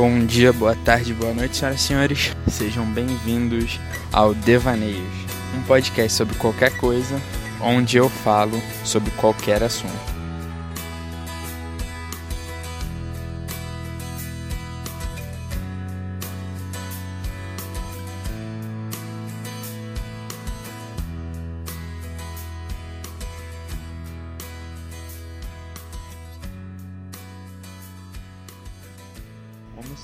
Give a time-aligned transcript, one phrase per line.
[0.00, 2.36] Bom dia, boa tarde, boa noite, senhoras e senhores.
[2.48, 3.78] Sejam bem-vindos
[4.10, 5.04] ao Devaneios,
[5.54, 7.20] um podcast sobre qualquer coisa,
[7.60, 10.09] onde eu falo sobre qualquer assunto.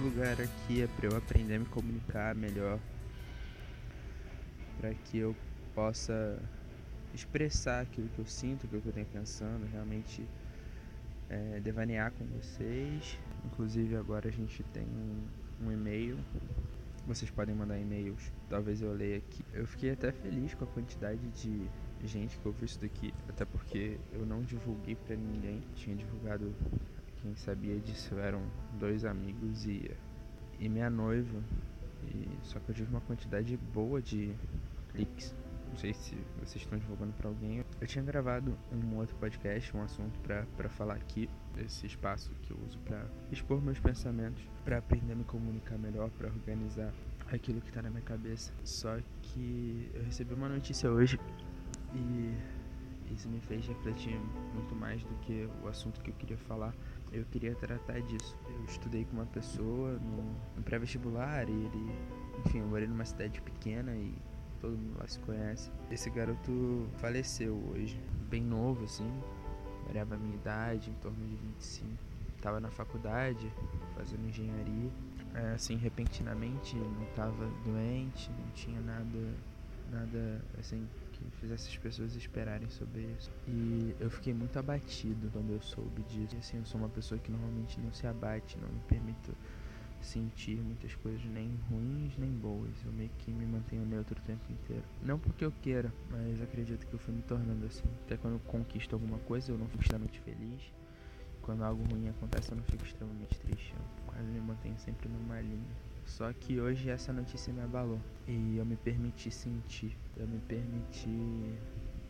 [0.00, 2.78] Lugar aqui é para eu aprender a me comunicar melhor,
[4.80, 5.36] para que eu
[5.74, 6.40] possa
[7.14, 10.26] expressar aquilo que eu sinto, aquilo que eu tenho pensando, realmente
[11.28, 13.18] é, devanear com vocês.
[13.44, 16.18] Inclusive agora a gente tem um, um e-mail.
[17.06, 19.44] Vocês podem mandar e-mails, talvez eu leia aqui.
[19.52, 21.68] Eu fiquei até feliz com a quantidade de
[22.04, 25.62] gente que ouviu isso daqui, até porque eu não divulguei para ninguém.
[25.74, 26.54] Tinha divulgado
[27.22, 28.42] quem sabia disso eram
[28.78, 29.90] dois amigos e,
[30.58, 31.42] e minha noiva.
[32.04, 34.34] E, só que eu tive uma quantidade boa de
[34.90, 35.34] cliques.
[35.68, 37.64] Não sei se vocês estão divulgando para alguém.
[37.80, 42.58] Eu tinha gravado um outro podcast, um assunto para falar aqui, esse espaço que eu
[42.66, 46.92] uso para expor meus pensamentos, para aprender a me comunicar melhor, para organizar
[47.30, 48.52] aquilo que está na minha cabeça.
[48.64, 51.20] Só que eu recebi uma notícia hoje
[51.94, 52.34] e
[53.12, 54.18] isso me fez refletir
[54.54, 56.74] muito mais do que o assunto que eu queria falar.
[57.12, 58.36] Eu queria tratar disso.
[58.48, 60.22] Eu estudei com uma pessoa no,
[60.56, 61.92] no pré-vestibular e ele,
[62.44, 64.14] enfim, eu morei numa cidade pequena e
[64.60, 65.70] todo mundo lá se conhece.
[65.90, 69.10] Esse garoto faleceu hoje, bem novo assim,
[69.86, 71.88] variava a minha idade, em torno de 25.
[72.40, 73.52] Tava na faculdade,
[73.96, 74.90] fazendo engenharia.
[75.34, 79.34] É, assim, repentinamente, não tava doente, não tinha nada,
[79.90, 80.88] nada, assim,
[81.28, 83.30] que fizesse as pessoas esperarem sobre isso.
[83.46, 86.34] E eu fiquei muito abatido quando eu soube disso.
[86.34, 89.34] E, assim, eu sou uma pessoa que normalmente não se abate, não me permito
[90.00, 92.72] sentir muitas coisas nem ruins nem boas.
[92.84, 94.84] Eu meio que me mantenho neutro o tempo inteiro.
[95.02, 97.84] Não porque eu queira, mas acredito que eu fui me tornando assim.
[98.04, 100.72] Até quando eu conquisto alguma coisa, eu não fico extremamente feliz.
[101.50, 103.74] Quando algo ruim acontece, eu não fico extremamente triste.
[103.76, 105.66] Eu quase me mantenho sempre numa linha.
[106.06, 111.58] Só que hoje essa notícia me abalou e eu me permiti sentir, eu me permiti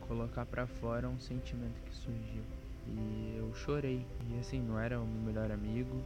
[0.01, 2.43] colocar para fora um sentimento que surgiu.
[2.85, 4.05] E eu chorei.
[4.29, 6.05] E assim, não era o meu melhor amigo,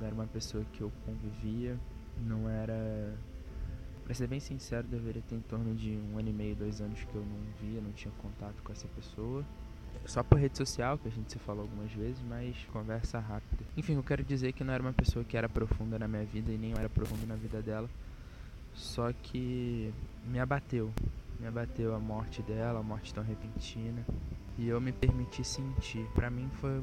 [0.00, 1.78] não era uma pessoa que eu convivia,
[2.26, 3.14] não era.
[4.02, 7.04] Pra ser bem sincero, deveria ter em torno de um ano e meio, dois anos
[7.04, 9.44] que eu não via, não tinha contato com essa pessoa.
[10.06, 13.64] Só por rede social, que a gente se falou algumas vezes, mas conversa rápida.
[13.76, 16.52] Enfim, eu quero dizer que não era uma pessoa que era profunda na minha vida
[16.52, 17.88] e nem era profundo na vida dela.
[18.74, 19.92] Só que
[20.26, 20.92] me abateu.
[21.38, 24.04] Me abateu a morte dela, a morte tão repentina.
[24.58, 26.06] E eu me permiti sentir.
[26.14, 26.82] Para mim foi,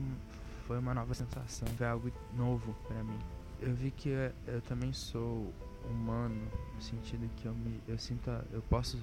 [0.67, 3.19] foi uma nova sensação, foi algo novo para mim.
[3.61, 5.53] Eu vi que eu, eu, também sou
[5.89, 6.41] humano,
[6.75, 8.97] no sentido que eu me eu sinto, eu posso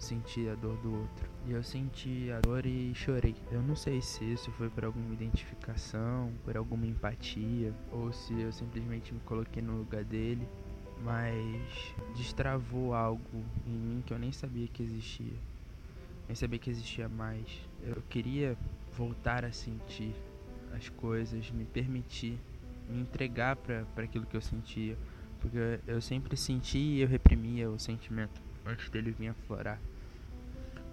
[0.00, 1.30] sentir a dor do outro.
[1.46, 3.34] E eu senti a dor e chorei.
[3.52, 8.52] Eu não sei se isso foi por alguma identificação, por alguma empatia, ou se eu
[8.52, 10.46] simplesmente me coloquei no lugar dele,
[11.04, 15.36] mas destravou algo em mim que eu nem sabia que existia.
[16.26, 17.46] Nem sabia que existia mais.
[17.82, 18.56] Eu queria
[18.96, 20.14] voltar a sentir
[20.74, 22.38] as coisas, me permitir,
[22.88, 24.96] me entregar para aquilo que eu sentia.
[25.40, 29.80] Porque eu sempre senti e eu reprimia o sentimento antes dele vir aflorar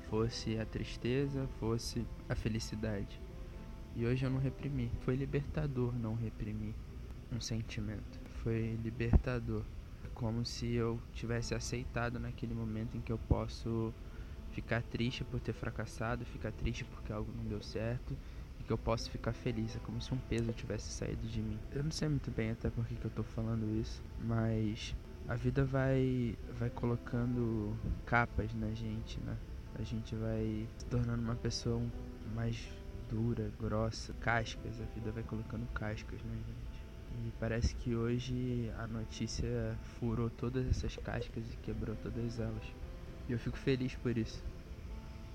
[0.09, 3.19] fosse a tristeza, fosse a felicidade.
[3.95, 4.91] E hoje eu não reprimi.
[5.01, 6.73] Foi libertador não reprimir
[7.31, 8.19] um sentimento.
[8.43, 9.63] Foi libertador.
[10.13, 13.93] Como se eu tivesse aceitado naquele momento em que eu posso
[14.51, 18.17] ficar triste por ter fracassado, ficar triste porque algo não deu certo
[18.59, 19.75] e que eu posso ficar feliz.
[19.75, 21.59] É como se um peso tivesse saído de mim.
[21.71, 24.95] Eu não sei muito bem até por que, que eu tô falando isso, mas
[25.27, 27.75] a vida vai vai colocando
[28.05, 29.37] capas na gente, né?
[29.79, 31.81] A gente vai se tornando uma pessoa
[32.33, 32.67] mais
[33.09, 36.87] dura, grossa, cascas, a vida vai colocando cascas na gente.
[37.25, 42.63] E parece que hoje a notícia furou todas essas cascas e quebrou todas elas.
[43.27, 44.43] E eu fico feliz por isso.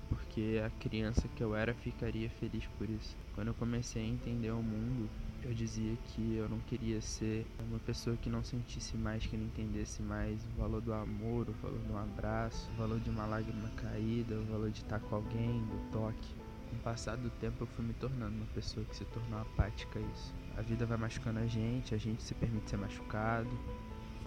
[0.09, 3.15] Porque a criança que eu era ficaria feliz por isso.
[3.33, 5.09] Quando eu comecei a entender o mundo,
[5.43, 9.45] eu dizia que eu não queria ser uma pessoa que não sentisse mais, que não
[9.45, 13.69] entendesse mais o valor do amor, o valor um abraço, o valor de uma lágrima
[13.71, 16.35] caída, o valor de estar com alguém, do toque.
[16.69, 19.99] Com o passar do tempo eu fui me tornando uma pessoa que se tornou apática
[19.99, 20.33] a isso.
[20.57, 23.49] A vida vai machucando a gente, a gente se permite ser machucado,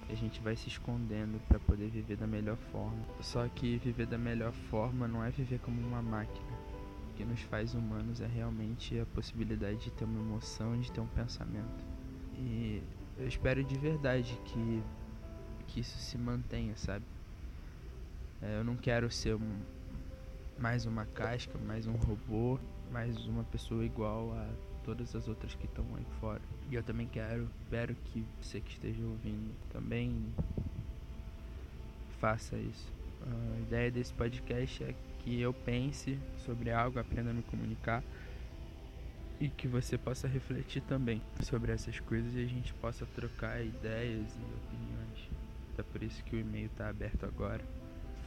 [0.08, 3.02] a gente vai se escondendo para poder viver da melhor forma.
[3.20, 6.65] Só que viver da melhor forma não é viver como uma máquina
[7.16, 11.06] que nos faz humanos é realmente a possibilidade de ter uma emoção, de ter um
[11.06, 11.84] pensamento.
[12.38, 12.82] E
[13.18, 14.82] eu espero de verdade que,
[15.66, 17.04] que isso se mantenha, sabe?
[18.42, 19.60] É, eu não quero ser um,
[20.58, 22.58] mais uma casca, mais um robô,
[22.92, 24.48] mais uma pessoa igual a
[24.84, 26.42] todas as outras que estão aí fora.
[26.70, 30.26] E eu também quero, espero que você que esteja ouvindo também
[32.20, 32.92] faça isso.
[33.22, 34.94] A ideia desse podcast é
[35.26, 38.00] que eu pense sobre algo, aprenda a me comunicar
[39.40, 44.30] e que você possa refletir também sobre essas coisas e a gente possa trocar ideias
[44.30, 45.30] e opiniões.
[45.76, 47.62] É por isso que o e-mail está aberto agora.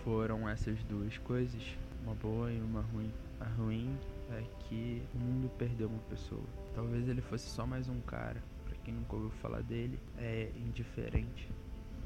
[0.04, 1.64] Foram essas duas coisas,
[2.04, 3.14] uma boa e uma ruim.
[3.40, 3.98] A ruim
[4.32, 6.44] é que o mundo perdeu uma pessoa.
[6.76, 8.44] Talvez ele fosse só mais um cara.
[8.66, 11.50] Para quem nunca ouviu falar dele, é indiferente.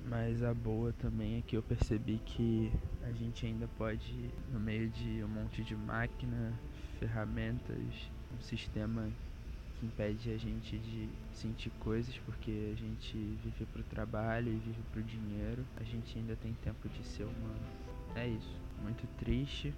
[0.06, 2.72] Mas a boa também é que eu percebi que
[3.02, 6.54] a gente ainda pode, no meio de um monte de máquina,
[7.00, 9.10] ferramentas, um sistema
[9.80, 14.84] que impede a gente de sentir coisas porque a gente vive pro trabalho e vive
[14.92, 17.66] pro dinheiro, a gente ainda tem tempo de ser humano.
[18.16, 18.62] É isso.
[18.82, 19.74] Muito triste.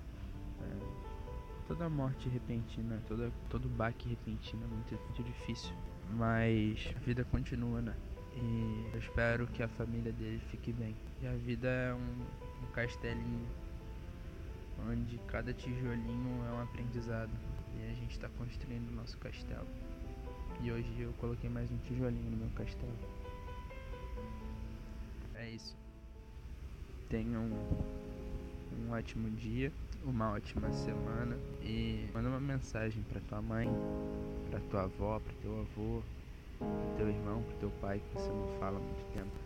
[0.61, 5.73] É, toda morte repentina, toda, todo baque repentino é muito, muito difícil.
[6.11, 7.95] Mas a vida continua, né?
[8.35, 10.95] E eu espero que a família dele fique bem.
[11.21, 13.47] E a vida é um, um castelinho
[14.87, 17.31] onde cada tijolinho é um aprendizado.
[17.77, 19.67] E a gente está construindo o nosso castelo.
[20.61, 22.97] E hoje eu coloquei mais um tijolinho no meu castelo.
[25.35, 25.75] É isso.
[27.09, 29.71] Tenham um, um ótimo dia,
[30.03, 33.67] uma ótima semana e manda uma mensagem para tua mãe,
[34.49, 36.01] para tua avó, para teu avô,
[36.57, 39.45] pro teu irmão, pro teu pai que você não fala há muito tempo.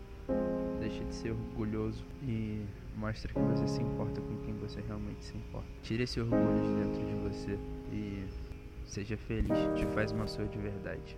[0.78, 2.64] Deixe de ser orgulhoso e
[2.96, 5.68] mostre que você se importa com quem você realmente se importa.
[5.82, 7.58] Tire esse orgulho de dentro de você
[7.92, 8.26] e
[8.86, 9.58] seja feliz.
[9.74, 11.16] Te faz uma pessoa de verdade.